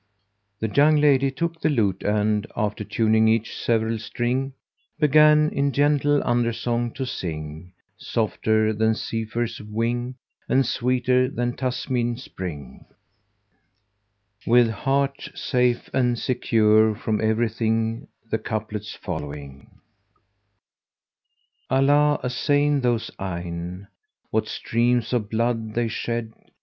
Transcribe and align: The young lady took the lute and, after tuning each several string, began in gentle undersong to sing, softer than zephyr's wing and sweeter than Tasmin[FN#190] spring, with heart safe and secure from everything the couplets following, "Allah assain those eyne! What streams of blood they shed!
The 0.59 0.67
young 0.67 0.95
lady 0.95 1.29
took 1.29 1.61
the 1.61 1.69
lute 1.69 2.01
and, 2.01 2.47
after 2.57 2.83
tuning 2.83 3.27
each 3.27 3.55
several 3.55 3.99
string, 3.99 4.53
began 4.99 5.49
in 5.51 5.71
gentle 5.71 6.23
undersong 6.23 6.91
to 6.93 7.05
sing, 7.05 7.73
softer 7.99 8.73
than 8.73 8.95
zephyr's 8.95 9.61
wing 9.61 10.15
and 10.49 10.65
sweeter 10.65 11.29
than 11.29 11.53
Tasmin[FN#190] 11.53 12.19
spring, 12.19 12.85
with 14.47 14.71
heart 14.71 15.29
safe 15.35 15.87
and 15.93 16.17
secure 16.17 16.95
from 16.95 17.21
everything 17.21 18.07
the 18.27 18.39
couplets 18.39 18.95
following, 18.95 19.69
"Allah 21.69 22.19
assain 22.23 22.81
those 22.81 23.11
eyne! 23.19 23.85
What 24.31 24.47
streams 24.47 25.13
of 25.13 25.29
blood 25.29 25.75
they 25.75 25.89
shed! 25.89 26.33